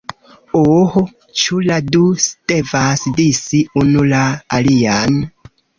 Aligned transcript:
Uh... 0.59 1.03
ĉu 1.43 1.59
la 1.69 1.77
du 1.97 2.01
devas 2.55 3.07
kisi 3.21 3.65
unu 3.85 4.11
la 4.15 4.27
alian? 4.59 5.27